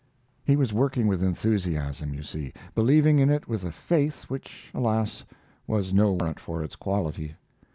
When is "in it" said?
3.19-3.47